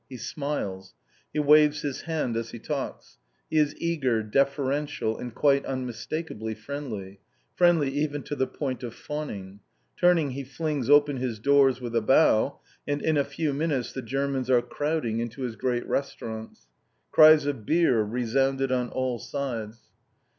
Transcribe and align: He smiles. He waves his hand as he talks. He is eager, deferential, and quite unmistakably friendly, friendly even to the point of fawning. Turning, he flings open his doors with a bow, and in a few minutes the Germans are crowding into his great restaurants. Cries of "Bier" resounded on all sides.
He 0.09 0.17
smiles. 0.17 0.95
He 1.31 1.37
waves 1.37 1.83
his 1.83 2.01
hand 2.01 2.35
as 2.35 2.49
he 2.49 2.57
talks. 2.57 3.19
He 3.51 3.57
is 3.59 3.75
eager, 3.77 4.23
deferential, 4.23 5.15
and 5.19 5.31
quite 5.35 5.63
unmistakably 5.63 6.55
friendly, 6.55 7.19
friendly 7.53 7.91
even 7.91 8.23
to 8.23 8.35
the 8.35 8.47
point 8.47 8.81
of 8.81 8.95
fawning. 8.95 9.59
Turning, 9.95 10.31
he 10.31 10.43
flings 10.43 10.89
open 10.89 11.17
his 11.17 11.37
doors 11.37 11.79
with 11.81 11.95
a 11.95 12.01
bow, 12.01 12.59
and 12.87 12.99
in 13.03 13.15
a 13.15 13.23
few 13.23 13.53
minutes 13.53 13.93
the 13.93 14.01
Germans 14.01 14.49
are 14.49 14.63
crowding 14.63 15.19
into 15.19 15.43
his 15.43 15.55
great 15.55 15.85
restaurants. 15.87 16.65
Cries 17.11 17.45
of 17.45 17.57
"Bier" 17.63 18.03
resounded 18.03 18.71
on 18.71 18.89
all 18.89 19.19
sides. 19.19 19.81